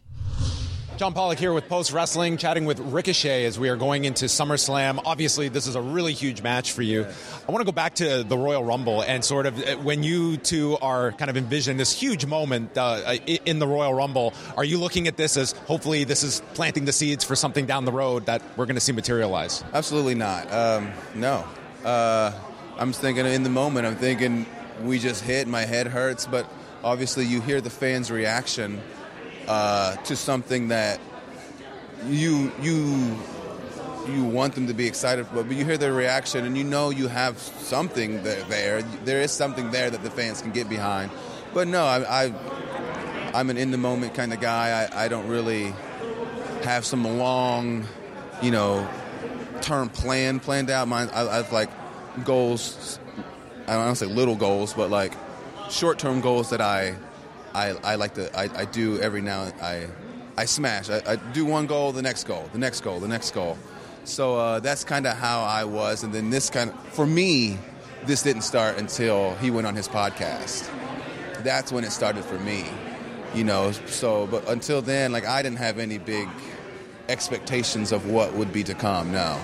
John 0.98 1.14
Pollock 1.14 1.40
here 1.40 1.52
with 1.52 1.68
Post 1.68 1.94
Wrestling, 1.94 2.38
chatting 2.38 2.66
with 2.66 2.80
Ricochet 2.80 3.46
as 3.46 3.58
we 3.58 3.70
are 3.70 3.76
going 3.76 4.06
into 4.06 4.26
SummerSlam. 4.26 5.02
Obviously, 5.04 5.48
this 5.48 5.66
is 5.66 5.74
a 5.74 5.82
really 5.82 6.14
huge 6.14 6.44
match 6.44 6.74
for 6.74 6.84
you. 6.84 7.08
I 7.48 7.52
want 7.52 7.62
to 7.62 7.66
go 7.66 7.72
back 7.72 7.96
to 7.96 8.24
the 8.24 8.38
Royal 8.38 8.64
Rumble 8.64 9.02
and 9.02 9.26
sort 9.26 9.48
of 9.48 9.58
uh, 9.58 9.78
when 9.78 10.04
you 10.04 10.38
two 10.38 10.78
are 10.80 11.12
kind 11.14 11.32
of 11.32 11.38
envisioning 11.38 11.78
this 11.78 11.92
huge 11.92 12.28
moment 12.28 12.78
uh, 12.78 13.16
in 13.46 13.58
the 13.58 13.66
Royal 13.66 13.96
Rumble, 13.96 14.36
are 14.56 14.64
you 14.64 14.78
looking 14.78 15.08
at 15.08 15.18
this 15.18 15.38
as 15.38 15.54
hopefully 15.66 16.04
this 16.04 16.22
is 16.22 16.44
planting 16.54 16.86
the 16.86 16.94
seeds 16.94 17.24
for 17.24 17.36
something 17.36 17.66
down 17.66 17.86
the 17.86 17.92
road 17.92 18.28
that 18.28 18.44
we're 18.56 18.68
going 18.68 18.76
to 18.76 18.82
see 18.82 18.92
materialize? 18.92 19.64
Absolutely 19.74 20.14
not. 20.14 20.54
Um, 20.54 20.92
no. 21.16 21.44
Uh, 21.84 22.32
I'm 22.78 22.94
thinking 22.94 23.26
in 23.26 23.42
the 23.42 23.50
moment, 23.50 23.88
I'm 23.88 23.96
thinking 23.96 24.46
we 24.84 25.00
just 25.00 25.24
hit. 25.24 25.48
My 25.48 25.62
head 25.62 25.88
hurts, 25.88 26.26
but 26.26 26.46
obviously 26.84 27.26
you 27.26 27.42
hear 27.42 27.62
the 27.62 27.70
fans' 27.70 28.12
reaction 28.12 28.82
uh, 29.48 29.96
to 29.98 30.16
something 30.16 30.70
that 30.70 31.00
you 32.08 32.52
you 32.62 33.18
you 34.08 34.24
want 34.24 34.56
them 34.56 34.68
to 34.68 34.74
be 34.74 34.88
excited 34.88 35.28
for, 35.28 35.44
but 35.44 35.56
you 35.56 35.64
hear 35.64 35.78
their 35.78 35.94
reaction 35.94 36.46
and 36.46 36.58
you 36.58 36.64
know 36.64 36.90
you 36.90 37.08
have 37.08 37.38
something 37.38 38.24
there. 38.24 38.82
There 38.82 39.22
is 39.22 39.32
something 39.32 39.72
there 39.72 39.90
that 39.90 40.04
the 40.04 40.10
fans 40.10 40.42
can 40.42 40.52
get 40.52 40.68
behind. 40.68 41.12
But 41.54 41.68
no, 41.68 41.84
I, 41.84 42.26
I 42.26 42.34
I'm 43.34 43.50
an 43.50 43.58
in 43.58 43.72
the 43.72 43.78
moment 43.78 44.14
kind 44.14 44.34
of 44.34 44.40
guy. 44.40 44.88
I, 44.92 45.06
I 45.06 45.08
don't 45.08 45.28
really 45.28 45.74
have 46.64 46.86
some 46.86 47.18
long, 47.18 47.86
you 48.42 48.52
know, 48.52 48.88
term 49.62 49.90
plan 49.90 50.40
planned 50.40 50.70
out. 50.70 50.88
Mine, 50.88 51.10
I, 51.14 51.22
I 51.22 51.50
like 51.52 51.70
goals 52.26 53.00
I 53.72 53.86
don't 53.86 53.96
say 53.96 54.06
little 54.06 54.36
goals, 54.36 54.74
but 54.74 54.90
like 54.90 55.14
short 55.70 55.98
term 55.98 56.20
goals 56.20 56.50
that 56.50 56.60
I, 56.60 56.96
I, 57.54 57.70
I 57.84 57.96
like 57.96 58.16
to 58.16 58.38
I, 58.38 58.50
I 58.56 58.66
do 58.66 59.00
every 59.00 59.22
now 59.22 59.44
and 59.44 59.62
I 59.62 59.88
I 60.38 60.46
smash. 60.46 60.90
I, 60.90 61.02
I, 61.08 61.16
do 61.18 61.46
one 61.46 61.68
goal, 61.68 61.92
the 61.92 62.02
next 62.02 62.24
goal, 62.24 62.50
the 62.52 62.58
next 62.58 62.82
goal, 62.82 63.00
the 63.00 63.08
next 63.08 63.32
goal. 63.32 63.58
So 64.06 64.36
uh, 64.36 64.60
that's 64.60 64.84
kind 64.84 65.06
of 65.06 65.16
how 65.18 65.42
I 65.42 65.66
was, 65.66 66.04
and 66.04 66.14
then 66.14 66.30
this 66.30 66.50
kind 66.50 66.70
of 66.70 66.80
for 66.90 67.06
me, 67.06 67.58
this 68.06 68.24
didn't 68.24 68.42
start 68.42 68.78
until 68.78 69.36
he 69.36 69.52
went 69.52 69.68
on 69.68 69.76
his 69.76 69.88
podcast. 69.88 70.70
That's 71.44 71.72
when 71.72 71.84
it 71.84 71.92
started 71.92 72.26
for 72.26 72.40
me, 72.40 72.66
you 73.34 73.44
know. 73.44 73.72
So, 73.86 74.28
but 74.28 74.48
until 74.50 74.82
then, 74.82 75.12
like 75.12 75.26
I 75.26 75.42
didn't 75.42 75.60
have 75.60 75.80
any 75.80 75.98
big 75.98 76.28
expectations 77.10 77.92
of 77.92 78.10
what 78.10 78.34
would 78.34 78.52
be 78.52 78.64
to 78.64 78.74
come. 78.74 79.12
No. 79.12 79.40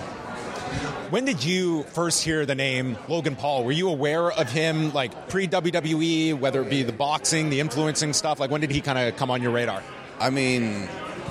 When 1.10 1.24
did 1.24 1.42
you 1.42 1.84
first 1.84 2.22
hear 2.22 2.44
the 2.44 2.54
name 2.54 2.98
Logan 3.08 3.34
Paul? 3.36 3.64
Were 3.64 3.72
you 3.72 3.88
aware 3.88 4.30
of 4.30 4.50
him 4.50 4.92
like 4.92 5.28
pre 5.28 5.48
WWE, 5.48 6.38
whether 6.38 6.60
it 6.62 6.68
be 6.68 6.82
the 6.82 6.92
boxing, 6.92 7.48
the 7.50 7.60
influencing 7.60 8.12
stuff? 8.12 8.38
Like 8.40 8.50
when 8.50 8.60
did 8.60 8.70
he 8.70 8.80
kind 8.80 8.98
of 8.98 9.16
come 9.16 9.30
on 9.30 9.40
your 9.42 9.50
radar? 9.52 9.82
I 10.20 10.30
mean, 10.30 10.86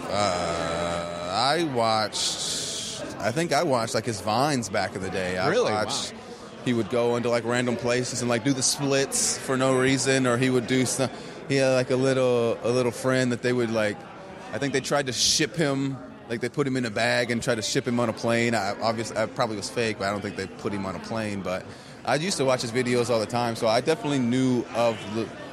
uh, 0.10 1.30
I 1.32 1.64
watched. 1.76 3.04
I 3.20 3.32
think 3.32 3.54
I 3.54 3.64
watched 3.64 3.94
like 3.94 4.06
his 4.06 4.22
vines 4.22 4.70
back 4.70 4.96
in 4.96 5.02
the 5.02 5.10
day. 5.10 5.38
I 5.38 5.50
Really? 5.50 5.72
watched. 5.72 6.14
Wow. 6.14 6.20
He 6.66 6.74
would 6.74 6.90
go 6.90 7.16
into 7.16 7.30
like 7.30 7.46
random 7.46 7.78
places 7.78 8.22
and 8.22 8.30
like 8.30 8.44
do 8.44 8.54
the 8.54 8.64
splits 8.64 9.38
for 9.38 9.56
no 9.58 9.78
reason, 9.80 10.28
or 10.28 10.38
he 10.38 10.50
would 10.50 10.68
do 10.68 10.86
some. 10.86 11.10
He 11.48 11.56
had 11.58 11.74
like 11.74 11.92
a 11.92 11.96
little 11.96 12.58
a 12.64 12.70
little 12.70 12.92
friend 12.92 13.32
that 13.32 13.42
they 13.42 13.54
would 13.54 13.72
like. 13.72 13.98
I 14.54 14.58
think 14.58 14.74
they 14.74 14.82
tried 14.82 15.06
to 15.08 15.14
ship 15.14 15.56
him. 15.56 15.98
Like 16.30 16.42
they 16.42 16.50
put 16.50 16.68
him 16.68 16.76
in 16.76 16.86
a 16.86 16.90
bag 16.90 17.32
and 17.32 17.42
tried 17.42 17.56
to 17.56 17.62
ship 17.62 17.88
him 17.88 18.00
on 18.00 18.10
a 18.10 18.14
plane. 18.14 18.54
I, 18.54 18.80
obviously, 18.82 19.18
I 19.18 19.28
probably 19.28 19.58
was 19.58 19.70
fake, 19.70 19.98
but 20.00 20.08
I 20.08 20.12
don't 20.12 20.22
think 20.22 20.36
they 20.36 20.48
put 20.48 20.74
him 20.74 20.86
on 20.86 20.96
a 20.96 21.00
plane. 21.00 21.42
But 21.42 21.66
I 22.06 22.16
used 22.16 22.38
to 22.38 22.46
watch 22.46 22.62
his 22.62 22.72
videos 22.72 23.10
all 23.10 23.20
the 23.20 23.26
time, 23.26 23.56
so 23.56 23.68
I 23.68 23.82
definitely 23.82 24.20
knew 24.20 24.66
of. 24.76 24.98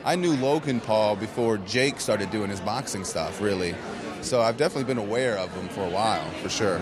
I 0.04 0.16
knew 0.16 0.34
Logan 0.34 0.80
Paul 0.80 1.16
before 1.16 1.58
Jake 1.58 2.00
started 2.00 2.30
doing 2.30 2.50
his 2.50 2.60
boxing 2.60 3.04
stuff, 3.04 3.40
really. 3.40 3.74
So 4.20 4.40
I've 4.40 4.56
definitely 4.56 4.84
been 4.84 5.02
aware 5.02 5.38
of 5.38 5.50
him 5.52 5.68
for 5.68 5.82
a 5.82 5.90
while, 5.90 6.28
for 6.42 6.48
sure. 6.48 6.80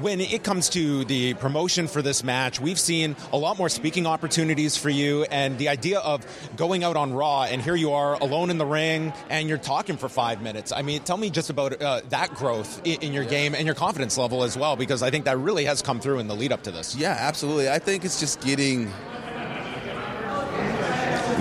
When 0.00 0.20
it 0.20 0.42
comes 0.42 0.68
to 0.70 1.04
the 1.04 1.34
promotion 1.34 1.86
for 1.86 2.02
this 2.02 2.24
match, 2.24 2.60
we've 2.60 2.78
seen 2.78 3.14
a 3.32 3.36
lot 3.36 3.58
more 3.58 3.68
speaking 3.68 4.06
opportunities 4.06 4.76
for 4.76 4.90
you, 4.90 5.24
and 5.24 5.58
the 5.58 5.68
idea 5.68 6.00
of 6.00 6.26
going 6.56 6.82
out 6.82 6.96
on 6.96 7.12
Raw, 7.12 7.44
and 7.44 7.62
here 7.62 7.76
you 7.76 7.92
are 7.92 8.14
alone 8.14 8.50
in 8.50 8.58
the 8.58 8.66
ring, 8.66 9.12
and 9.30 9.48
you're 9.48 9.58
talking 9.58 9.96
for 9.96 10.08
five 10.08 10.42
minutes. 10.42 10.72
I 10.72 10.82
mean, 10.82 11.02
tell 11.02 11.16
me 11.16 11.30
just 11.30 11.50
about 11.50 11.80
uh, 11.80 12.00
that 12.08 12.34
growth 12.34 12.80
in, 12.84 13.00
in 13.00 13.12
your 13.12 13.24
game 13.24 13.54
and 13.54 13.64
your 13.66 13.74
confidence 13.74 14.18
level 14.18 14.42
as 14.42 14.56
well, 14.56 14.76
because 14.76 15.02
I 15.02 15.10
think 15.10 15.24
that 15.26 15.38
really 15.38 15.66
has 15.66 15.82
come 15.82 16.00
through 16.00 16.18
in 16.18 16.26
the 16.26 16.34
lead 16.34 16.52
up 16.52 16.62
to 16.64 16.70
this. 16.70 16.96
Yeah, 16.96 17.16
absolutely. 17.18 17.70
I 17.70 17.78
think 17.78 18.04
it's 18.04 18.18
just 18.18 18.40
getting 18.40 18.90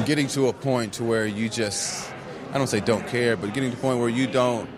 getting 0.06 0.28
to 0.28 0.48
a 0.48 0.54
point 0.54 0.94
to 0.94 1.04
where 1.04 1.26
you 1.26 1.50
just 1.50 2.12
I 2.54 2.58
don't 2.58 2.68
say 2.68 2.80
don't 2.80 3.08
care, 3.08 3.38
but 3.38 3.54
getting 3.54 3.72
to 3.72 3.78
a 3.78 3.80
point 3.80 4.00
where 4.00 4.10
you 4.10 4.28
don't 4.28 4.70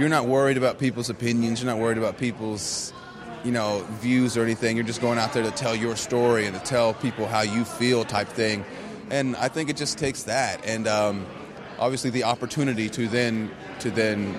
you're 0.00 0.08
not 0.08 0.26
worried 0.26 0.56
about 0.56 0.78
people's 0.78 1.10
opinions, 1.10 1.62
you're 1.62 1.70
not 1.70 1.78
worried 1.78 1.98
about 1.98 2.16
people's 2.16 2.92
you 3.44 3.52
know 3.52 3.86
views 4.00 4.36
or 4.36 4.42
anything. 4.42 4.76
You're 4.76 4.86
just 4.86 5.02
going 5.02 5.18
out 5.18 5.34
there 5.34 5.42
to 5.42 5.50
tell 5.50 5.76
your 5.76 5.94
story 5.94 6.46
and 6.46 6.56
to 6.56 6.62
tell 6.62 6.94
people 6.94 7.26
how 7.26 7.42
you 7.42 7.64
feel 7.64 8.04
type 8.04 8.28
thing. 8.28 8.64
And 9.10 9.36
I 9.36 9.48
think 9.48 9.68
it 9.68 9.76
just 9.76 9.98
takes 9.98 10.22
that 10.24 10.64
and 10.64 10.88
um, 10.88 11.26
obviously 11.78 12.10
the 12.10 12.24
opportunity 12.24 12.88
to 12.90 13.08
then 13.08 13.50
to 13.80 13.90
then 13.90 14.38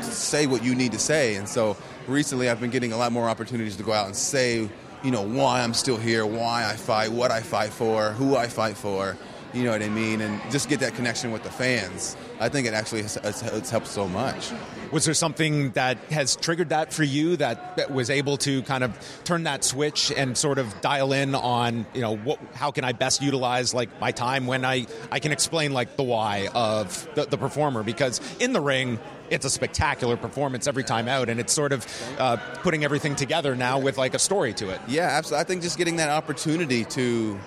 say 0.00 0.46
what 0.46 0.64
you 0.64 0.74
need 0.74 0.92
to 0.92 0.98
say. 0.98 1.36
And 1.36 1.48
so 1.48 1.76
recently 2.08 2.48
I've 2.48 2.60
been 2.60 2.70
getting 2.70 2.92
a 2.92 2.96
lot 2.96 3.12
more 3.12 3.28
opportunities 3.28 3.76
to 3.76 3.84
go 3.84 3.92
out 3.92 4.06
and 4.06 4.16
say, 4.16 4.68
you 5.04 5.10
know, 5.10 5.22
why 5.22 5.60
I'm 5.60 5.74
still 5.74 5.98
here, 5.98 6.26
why 6.26 6.66
I 6.66 6.74
fight, 6.74 7.12
what 7.12 7.30
I 7.30 7.42
fight 7.42 7.70
for, 7.70 8.10
who 8.10 8.36
I 8.36 8.48
fight 8.48 8.76
for. 8.76 9.16
You 9.52 9.64
know 9.64 9.72
what 9.72 9.82
I 9.82 9.88
mean? 9.88 10.20
And 10.20 10.40
just 10.52 10.68
get 10.68 10.80
that 10.80 10.94
connection 10.94 11.32
with 11.32 11.42
the 11.42 11.50
fans. 11.50 12.16
I 12.38 12.48
think 12.48 12.66
it 12.68 12.74
actually 12.74 13.02
has, 13.02 13.16
it's, 13.16 13.70
helped 13.70 13.88
so 13.88 14.06
much. 14.06 14.52
Was 14.92 15.04
there 15.04 15.14
something 15.14 15.70
that 15.72 15.98
has 16.10 16.36
triggered 16.36 16.68
that 16.68 16.92
for 16.92 17.02
you 17.02 17.36
that, 17.36 17.76
that 17.76 17.90
was 17.90 18.10
able 18.10 18.36
to 18.38 18.62
kind 18.62 18.84
of 18.84 18.96
turn 19.24 19.42
that 19.44 19.64
switch 19.64 20.12
and 20.16 20.38
sort 20.38 20.58
of 20.58 20.80
dial 20.80 21.12
in 21.12 21.34
on, 21.34 21.84
you 21.94 22.00
know, 22.00 22.16
what, 22.16 22.38
how 22.54 22.70
can 22.70 22.84
I 22.84 22.92
best 22.92 23.22
utilize 23.22 23.74
like 23.74 24.00
my 24.00 24.12
time 24.12 24.46
when 24.46 24.64
I, 24.64 24.86
I 25.10 25.18
can 25.18 25.32
explain 25.32 25.72
like 25.72 25.96
the 25.96 26.04
why 26.04 26.48
of 26.54 27.08
the, 27.14 27.26
the 27.26 27.36
performer? 27.36 27.82
Because 27.82 28.20
in 28.38 28.52
the 28.52 28.60
ring, 28.60 29.00
it's 29.30 29.44
a 29.44 29.50
spectacular 29.50 30.16
performance 30.16 30.66
every 30.66 30.84
time 30.84 31.08
out, 31.08 31.28
and 31.28 31.38
it's 31.38 31.52
sort 31.52 31.72
of 31.72 31.86
uh, 32.18 32.36
putting 32.62 32.84
everything 32.84 33.14
together 33.14 33.54
now 33.54 33.78
with 33.78 33.96
like 33.96 34.14
a 34.14 34.18
story 34.18 34.52
to 34.54 34.70
it. 34.70 34.80
Yeah, 34.88 35.02
absolutely. 35.02 35.40
I 35.40 35.44
think 35.44 35.62
just 35.62 35.78
getting 35.78 35.96
that 35.96 36.10
opportunity 36.10 36.84
to 36.86 37.38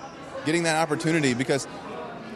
getting 0.44 0.64
that 0.64 0.76
opportunity 0.76 1.34
because 1.34 1.66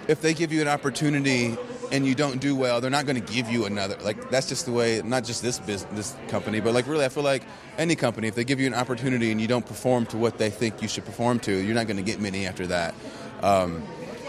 if 0.08 0.22
they 0.22 0.34
give 0.34 0.52
you 0.52 0.62
an 0.62 0.68
opportunity 0.68 1.56
and 1.92 2.06
you 2.06 2.14
don't 2.14 2.40
do 2.40 2.56
well, 2.56 2.80
they're 2.80 2.90
not 2.90 3.06
going 3.06 3.22
to 3.22 3.32
give 3.32 3.48
you 3.48 3.66
another. 3.66 3.96
Like 4.02 4.30
that's 4.30 4.48
just 4.48 4.66
the 4.66 4.72
way. 4.72 5.00
Not 5.04 5.24
just 5.24 5.42
this 5.42 5.58
business, 5.58 5.90
this 5.92 6.16
company, 6.28 6.60
but 6.60 6.74
like 6.74 6.86
really, 6.86 7.04
I 7.04 7.08
feel 7.10 7.22
like 7.22 7.44
any 7.76 7.94
company, 7.94 8.26
if 8.26 8.34
they 8.34 8.44
give 8.44 8.58
you 8.58 8.66
an 8.66 8.74
opportunity 8.74 9.30
and 9.30 9.40
you 9.40 9.46
don't 9.46 9.66
perform 9.66 10.06
to 10.06 10.16
what 10.16 10.38
they 10.38 10.50
think 10.50 10.82
you 10.82 10.88
should 10.88 11.04
perform 11.04 11.38
to, 11.40 11.52
you're 11.52 11.74
not 11.74 11.86
going 11.86 11.98
to 11.98 12.02
get 12.02 12.20
many 12.20 12.46
after 12.46 12.66
that. 12.66 12.94
Um, 13.42 13.82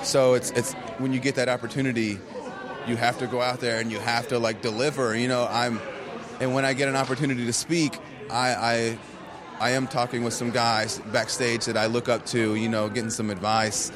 so 0.04 0.34
it's 0.34 0.52
it's 0.52 0.74
when 1.00 1.14
you 1.14 1.20
get 1.20 1.36
that 1.36 1.50
opportunity, 1.50 2.20
you 2.88 2.96
have 2.98 3.18
to 3.20 3.28
go 3.28 3.42
out 3.42 3.60
there 3.60 3.80
and 3.80 3.92
you 3.92 4.00
have 4.00 4.28
to 4.30 4.40
like 4.40 4.62
deliver. 4.62 5.18
You 5.18 5.28
know, 5.28 5.48
I'm, 5.50 5.80
and 6.40 6.54
when 6.54 6.66
I 6.66 6.74
get 6.74 6.90
an 6.90 6.96
opportunity 6.96 7.46
to 7.46 7.54
speak, 7.54 7.98
I. 8.30 8.50
I 8.54 9.00
I 9.62 9.72
am 9.72 9.88
talking 9.88 10.24
with 10.24 10.34
some 10.34 10.52
guys 10.52 11.00
backstage 11.12 11.66
that 11.66 11.76
I 11.76 11.88
look 11.88 12.08
up 12.08 12.26
to, 12.28 12.56
you 12.56 12.70
know, 12.70 12.88
getting 12.88 13.10
some 13.10 13.30
advice 13.30 13.92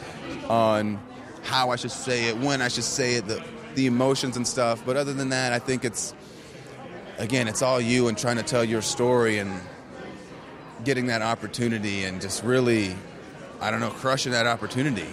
on 0.49 0.99
how 1.43 1.69
I 1.69 1.75
should 1.75 1.91
say 1.91 2.29
it, 2.29 2.37
when 2.37 2.61
I 2.61 2.67
should 2.67 2.83
say 2.83 3.15
it, 3.15 3.27
the, 3.27 3.43
the 3.75 3.85
emotions 3.85 4.37
and 4.37 4.47
stuff. 4.47 4.83
But 4.85 4.97
other 4.97 5.13
than 5.13 5.29
that, 5.29 5.53
I 5.53 5.59
think 5.59 5.85
it's, 5.85 6.13
again, 7.17 7.47
it's 7.47 7.61
all 7.61 7.79
you 7.79 8.07
and 8.07 8.17
trying 8.17 8.37
to 8.37 8.43
tell 8.43 8.63
your 8.63 8.81
story 8.81 9.37
and 9.37 9.51
getting 10.83 11.07
that 11.07 11.21
opportunity 11.21 12.05
and 12.05 12.21
just 12.21 12.43
really, 12.43 12.95
I 13.61 13.71
don't 13.71 13.79
know, 13.79 13.89
crushing 13.89 14.31
that 14.31 14.47
opportunity. 14.47 15.07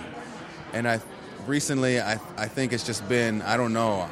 And 0.73 0.89
I 0.89 1.01
recently, 1.47 2.01
I, 2.01 2.21
I 2.37 2.47
think 2.47 2.73
it's 2.73 2.85
just 2.85 3.09
been, 3.09 3.43
I 3.43 3.57
don't 3.57 3.73
know, 3.73 4.09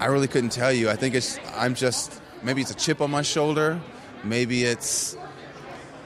I 0.00 0.06
really 0.06 0.28
couldn't 0.28 0.50
tell 0.50 0.72
you. 0.72 0.90
I 0.90 0.96
think 0.96 1.14
it's, 1.14 1.38
I'm 1.54 1.74
just, 1.74 2.20
maybe 2.42 2.60
it's 2.60 2.70
a 2.70 2.76
chip 2.76 3.00
on 3.00 3.10
my 3.10 3.22
shoulder. 3.22 3.80
Maybe 4.24 4.64
it's, 4.64 5.16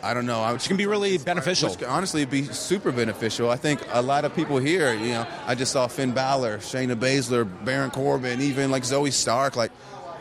I 0.07 0.15
don't 0.15 0.27
know. 0.27 0.53
Which 0.53 0.69
can 0.69 0.77
be 0.77 0.87
really 0.87 1.19
beneficial. 1.19 1.71
Which 1.71 1.83
honestly 1.83 2.25
be 2.25 2.45
super 2.45 2.93
beneficial. 2.93 3.51
I 3.51 3.57
think 3.57 3.81
a 3.93 4.01
lot 4.01 4.25
of 4.25 4.35
people 4.35 4.59
here, 4.59 4.95
you 4.95 5.11
know, 5.11 5.27
I 5.47 5.55
just 5.55 5.73
saw 5.73 5.89
Finn 5.89 6.13
Balor, 6.13 6.59
Shayna 6.59 6.95
Baszler, 6.95 7.47
Baron 7.65 7.91
Corbin, 7.91 8.41
even 8.41 8.71
like 8.71 8.85
Zoey 8.85 9.13
Stark. 9.13 9.57
Like, 9.57 9.73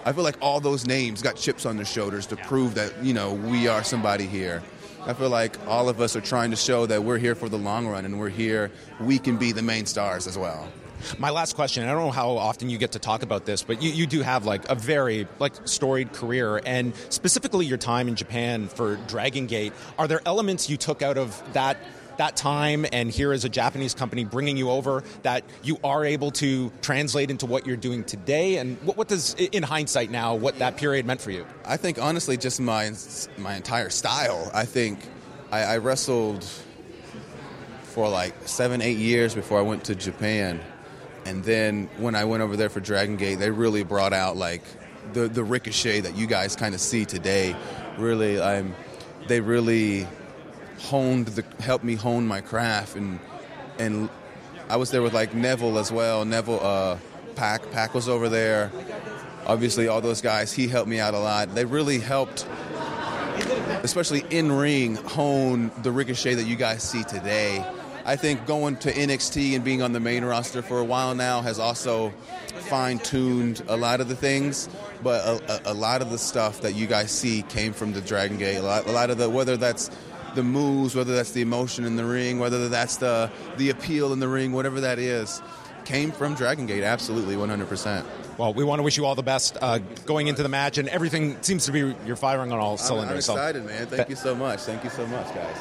I 0.04 0.12
feel 0.12 0.24
like 0.24 0.38
all 0.42 0.60
those 0.60 0.86
names 0.88 1.22
got 1.22 1.36
chips 1.36 1.66
on 1.66 1.76
their 1.76 1.86
shoulders 1.86 2.26
to 2.28 2.36
prove 2.36 2.76
that, 2.76 3.04
you 3.04 3.14
know, 3.14 3.34
we 3.34 3.68
are 3.68 3.84
somebody 3.84 4.26
here. 4.26 4.64
I 5.06 5.14
feel 5.14 5.30
like 5.30 5.56
all 5.68 5.88
of 5.88 6.02
us 6.02 6.16
are 6.16 6.22
trying 6.22 6.50
to 6.50 6.58
show 6.58 6.88
that 6.88 7.04
we're 7.04 7.20
here 7.20 7.36
for 7.36 7.48
the 7.48 7.58
long 7.58 7.88
run 7.88 8.06
and 8.06 8.20
we're 8.20 8.30
here, 8.30 8.72
we 9.00 9.20
can 9.20 9.38
be 9.38 9.52
the 9.52 9.62
main 9.62 9.86
stars 9.86 10.26
as 10.26 10.36
well. 10.36 10.68
My 11.18 11.30
last 11.30 11.56
question, 11.56 11.84
I 11.84 11.92
don't 11.92 12.06
know 12.06 12.12
how 12.12 12.38
often 12.38 12.70
you 12.70 12.78
get 12.78 12.94
to 12.94 13.00
talk 13.00 13.24
about 13.24 13.46
this, 13.46 13.64
but 13.64 13.82
you, 13.82 13.92
you 13.92 14.08
do 14.08 14.22
have 14.22 14.46
like 14.46 14.70
a 14.70 14.76
very 14.76 15.28
like 15.40 15.54
storied 15.66 16.14
career 16.14 16.62
and 16.66 16.94
specifically 17.10 17.66
your 17.66 17.78
time 17.78 18.08
in 18.08 18.16
Japan 18.16 18.68
for 18.68 18.96
Dragon 19.08 19.46
Gate. 19.48 19.74
Are 19.98 20.08
there 20.08 20.22
elements 20.26 20.70
you 20.70 20.78
took 20.78 21.02
out 21.02 21.18
of 21.18 21.42
that 21.54 21.78
that 22.18 22.38
time 22.38 22.86
and 22.94 23.12
here 23.12 23.34
as 23.34 23.44
a 23.44 23.50
Japanese 23.50 23.94
company 23.94 24.24
bringing 24.24 24.56
you 24.56 24.70
over 24.70 25.04
that 25.24 25.44
you 25.64 25.78
are 25.84 26.06
able 26.06 26.32
to 26.32 26.72
translate 26.82 27.30
into 27.30 27.46
what 27.46 27.68
you're 27.68 27.76
doing 27.76 28.04
today? 28.04 28.58
And 28.58 28.78
what, 28.84 28.98
what 28.98 29.08
does 29.08 29.34
in 29.34 29.64
hindsight 29.64 30.12
now 30.12 30.36
what 30.36 30.60
that 30.60 30.78
period 30.78 31.06
meant 31.06 31.22
for 31.22 31.32
you? 31.32 31.46
I 31.66 31.78
think 31.78 32.02
honestly 32.02 32.38
just 32.38 32.60
my 32.60 32.92
my 33.38 33.56
entire 33.56 33.90
style. 33.90 34.50
I 34.54 34.66
think 34.66 35.00
I, 35.52 35.64
I 35.64 35.78
wrestled 35.78 36.46
for 37.84 38.10
like 38.10 38.34
seven 38.48 38.82
eight 38.82 38.98
years 38.98 39.36
before 39.36 39.60
I 39.60 39.62
went 39.62 39.86
to 39.86 39.96
Japan 39.96 40.62
and 41.26 41.44
then 41.44 41.90
when 41.98 42.16
I 42.16 42.26
went 42.26 42.44
over 42.44 42.56
there 42.56 42.70
for 42.70 42.80
Dragon 42.80 43.18
Gate 43.18 43.36
they 43.36 43.52
really 43.52 43.84
brought 43.84 44.14
out 44.14 44.38
like 44.38 44.64
the 45.14 45.28
the 45.28 45.44
ricochet 45.44 46.02
that 46.02 46.16
you 46.16 46.28
guys 46.28 46.56
kind 46.56 46.74
of 46.74 46.82
see 46.82 47.06
today 47.06 47.56
really 47.98 48.40
I'm 48.40 48.76
they 49.28 49.42
really 49.42 50.08
honed 50.80 51.28
the 51.28 51.44
helped 51.60 51.84
me 51.84 51.96
hone 51.96 52.28
my 52.28 52.42
craft 52.42 52.96
and 52.96 53.20
and 53.80 54.10
I 54.70 54.78
was 54.78 54.92
there 54.92 55.02
with 55.02 55.14
like 55.14 55.36
Neville 55.36 55.78
as 55.78 55.92
well. 55.92 56.26
Neville 56.26 56.60
uh 56.62 56.98
PAC 57.36 57.70
PAC 57.72 57.94
was 57.94 58.08
over 58.08 58.30
there. 58.30 58.72
Obviously 59.46 59.88
all 59.88 60.02
those 60.02 60.22
guys, 60.22 60.52
he 60.54 60.68
helped 60.68 60.90
me 60.90 61.00
out 61.00 61.14
a 61.14 61.20
lot. 61.20 61.54
They 61.54 61.66
really 61.66 62.00
helped 62.00 62.48
especially 63.84 64.26
in 64.30 64.52
ring 64.52 64.96
hone 64.96 65.72
the 65.84 65.92
ricochet 65.92 66.36
that 66.36 66.46
you 66.46 66.56
guys 66.56 66.82
see 66.82 67.04
today. 67.04 67.64
I 68.06 68.16
think 68.16 68.46
going 68.46 68.78
to 68.78 68.92
NXT 68.92 69.56
and 69.56 69.64
being 69.64 69.82
on 69.82 69.92
the 69.92 70.00
main 70.00 70.24
roster 70.24 70.62
for 70.62 70.80
a 70.80 70.84
while 70.84 71.16
now 71.16 71.42
has 71.42 71.58
also 71.58 72.12
fine 72.70 73.00
tuned 73.00 73.64
a 73.68 73.76
lot 73.76 74.00
of 74.00 74.08
the 74.08 74.16
things, 74.16 74.70
but 75.02 75.26
a, 75.26 75.70
a, 75.70 75.74
a, 75.74 75.74
lot 75.74 76.04
of 76.04 76.12
the 76.12 76.18
stuff 76.20 76.62
that 76.62 76.76
you 76.76 76.86
guys 76.86 77.10
see 77.10 77.42
came 77.44 77.74
from 77.74 77.94
the 77.94 78.02
Dragon 78.02 78.38
Gate. 78.38 78.58
A 78.58 78.62
lot, 78.62 78.86
a 78.86 78.92
lot 78.92 79.10
of 79.10 79.18
the 79.18 79.28
whether 79.28 79.58
that's 79.58 79.90
the 80.36 80.44
moves, 80.44 80.96
whether 80.96 81.16
that's 81.16 81.32
the 81.32 81.42
emotion 81.42 81.84
in 81.84 81.96
the 81.96 82.06
ring, 82.06 82.40
whether 82.40 82.70
that's 82.70 82.98
the 82.98 83.32
the 83.58 83.72
appeal 83.72 84.14
in 84.14 84.20
the 84.20 84.28
ring, 84.28 84.52
whatever 84.52 84.82
that 84.82 85.00
is, 85.00 85.42
came 85.86 86.12
from 86.12 86.36
Dragon 86.36 86.68
Gate. 86.68 86.84
Absolutely, 86.84 87.36
100%. 87.36 88.06
Well, 88.38 88.54
we 88.54 88.64
want 88.64 88.80
to 88.80 88.84
wish 88.84 88.98
you 88.98 89.06
all 89.06 89.16
the 89.16 89.24
best 89.24 89.58
uh, 89.62 89.80
going 90.06 90.28
into 90.28 90.44
the 90.44 90.50
match, 90.50 90.78
and 90.78 90.90
everything 90.90 91.42
seems 91.42 91.66
to 91.66 91.72
be 91.72 91.96
you're 92.06 92.16
firing 92.16 92.52
on 92.52 92.60
all 92.60 92.78
cylinders. 92.78 93.30
I'm, 93.30 93.38
I'm 93.38 93.42
excited, 93.42 93.64
so. 93.64 93.70
man. 93.70 93.88
Thank 93.88 94.10
you 94.10 94.16
so 94.16 94.36
much. 94.36 94.60
Thank 94.60 94.84
you 94.84 94.90
so 94.92 95.08
much, 95.08 95.34
guys. 95.34 95.58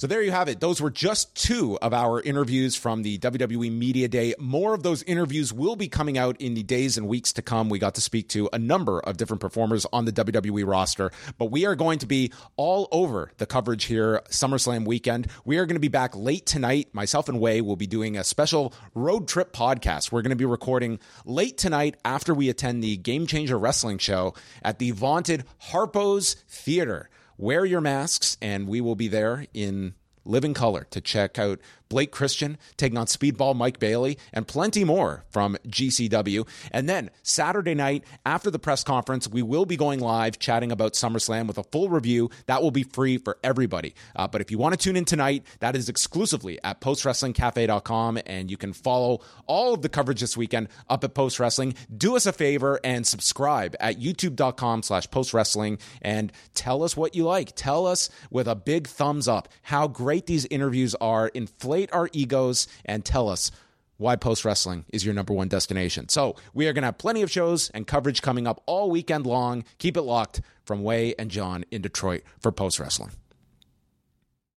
So 0.00 0.06
there 0.06 0.22
you 0.22 0.30
have 0.30 0.48
it. 0.48 0.60
Those 0.60 0.80
were 0.80 0.88
just 0.88 1.34
two 1.34 1.78
of 1.82 1.92
our 1.92 2.22
interviews 2.22 2.74
from 2.74 3.02
the 3.02 3.18
WWE 3.18 3.70
Media 3.70 4.08
Day. 4.08 4.34
More 4.38 4.72
of 4.72 4.82
those 4.82 5.02
interviews 5.02 5.52
will 5.52 5.76
be 5.76 5.88
coming 5.88 6.16
out 6.16 6.40
in 6.40 6.54
the 6.54 6.62
days 6.62 6.96
and 6.96 7.06
weeks 7.06 7.34
to 7.34 7.42
come. 7.42 7.68
We 7.68 7.78
got 7.78 7.96
to 7.96 8.00
speak 8.00 8.30
to 8.30 8.48
a 8.50 8.58
number 8.58 9.00
of 9.00 9.18
different 9.18 9.42
performers 9.42 9.84
on 9.92 10.06
the 10.06 10.12
WWE 10.12 10.66
roster, 10.66 11.12
but 11.36 11.50
we 11.50 11.66
are 11.66 11.74
going 11.74 11.98
to 11.98 12.06
be 12.06 12.32
all 12.56 12.88
over 12.92 13.30
the 13.36 13.44
coverage 13.44 13.84
here 13.84 14.22
SummerSlam 14.30 14.86
weekend. 14.86 15.26
We 15.44 15.58
are 15.58 15.66
going 15.66 15.76
to 15.76 15.80
be 15.80 15.88
back 15.88 16.16
late 16.16 16.46
tonight. 16.46 16.88
Myself 16.94 17.28
and 17.28 17.38
Wai 17.38 17.60
will 17.60 17.76
be 17.76 17.86
doing 17.86 18.16
a 18.16 18.24
special 18.24 18.72
road 18.94 19.28
trip 19.28 19.52
podcast. 19.52 20.10
We're 20.10 20.22
going 20.22 20.30
to 20.30 20.34
be 20.34 20.46
recording 20.46 20.98
late 21.26 21.58
tonight 21.58 21.98
after 22.06 22.32
we 22.32 22.48
attend 22.48 22.82
the 22.82 22.96
Game 22.96 23.26
Changer 23.26 23.58
Wrestling 23.58 23.98
show 23.98 24.32
at 24.62 24.78
the 24.78 24.92
vaunted 24.92 25.44
Harpo's 25.58 26.36
Theater 26.48 27.10
wear 27.40 27.64
your 27.64 27.80
masks, 27.80 28.36
and 28.42 28.68
we 28.68 28.80
will 28.80 28.94
be 28.94 29.08
there 29.08 29.46
in 29.54 29.94
living 30.24 30.54
color 30.54 30.86
to 30.90 31.00
check 31.00 31.38
out 31.38 31.58
Blake 31.90 32.12
Christian 32.12 32.56
taking 32.78 32.96
on 32.96 33.06
Speedball 33.06 33.54
Mike 33.54 33.78
Bailey, 33.78 34.16
and 34.32 34.48
plenty 34.48 34.84
more 34.84 35.24
from 35.28 35.58
GCW. 35.66 36.48
And 36.70 36.88
then 36.88 37.10
Saturday 37.22 37.74
night, 37.74 38.04
after 38.24 38.50
the 38.50 38.58
press 38.58 38.82
conference, 38.82 39.28
we 39.28 39.42
will 39.42 39.66
be 39.66 39.76
going 39.76 40.00
live 40.00 40.38
chatting 40.38 40.72
about 40.72 40.94
SummerSlam 40.94 41.46
with 41.46 41.58
a 41.58 41.64
full 41.64 41.90
review. 41.90 42.30
That 42.46 42.62
will 42.62 42.70
be 42.70 42.84
free 42.84 43.18
for 43.18 43.36
everybody. 43.44 43.94
Uh, 44.16 44.28
but 44.28 44.40
if 44.40 44.50
you 44.50 44.56
want 44.56 44.72
to 44.72 44.78
tune 44.78 44.96
in 44.96 45.04
tonight, 45.04 45.44
that 45.58 45.76
is 45.76 45.88
exclusively 45.88 46.58
at 46.64 46.80
postwrestlingcafe.com, 46.80 48.20
and 48.24 48.50
you 48.50 48.56
can 48.56 48.72
follow 48.72 49.20
all 49.46 49.74
of 49.74 49.82
the 49.82 49.88
coverage 49.88 50.20
this 50.20 50.36
weekend 50.36 50.68
up 50.88 51.02
at 51.04 51.14
Post 51.14 51.40
Wrestling. 51.40 51.74
Do 51.94 52.16
us 52.16 52.24
a 52.24 52.32
favor 52.32 52.78
and 52.84 53.06
subscribe 53.06 53.74
at 53.80 53.98
youtube.com 53.98 54.84
slash 54.84 55.08
postwrestling 55.08 55.80
and 56.00 56.32
tell 56.54 56.84
us 56.84 56.96
what 56.96 57.16
you 57.16 57.24
like. 57.24 57.52
Tell 57.56 57.86
us 57.86 58.10
with 58.30 58.46
a 58.46 58.54
big 58.54 58.86
thumbs 58.86 59.26
up 59.26 59.48
how 59.62 59.88
great 59.88 60.26
these 60.26 60.46
interviews 60.46 60.94
are. 61.00 61.28
Inflate 61.28 61.79
our 61.92 62.10
egos 62.12 62.66
and 62.84 63.04
tell 63.04 63.28
us 63.28 63.50
why 63.96 64.16
post 64.16 64.44
wrestling 64.44 64.84
is 64.92 65.04
your 65.04 65.14
number 65.14 65.32
one 65.32 65.48
destination. 65.48 66.08
So, 66.08 66.36
we 66.54 66.66
are 66.66 66.72
going 66.72 66.82
to 66.82 66.86
have 66.86 66.98
plenty 66.98 67.22
of 67.22 67.30
shows 67.30 67.70
and 67.70 67.86
coverage 67.86 68.22
coming 68.22 68.46
up 68.46 68.62
all 68.66 68.90
weekend 68.90 69.26
long. 69.26 69.64
Keep 69.78 69.96
it 69.96 70.02
locked 70.02 70.40
from 70.64 70.82
Wai 70.82 71.14
and 71.18 71.30
John 71.30 71.64
in 71.70 71.82
Detroit 71.82 72.22
for 72.40 72.50
post 72.50 72.80
wrestling. 72.80 73.10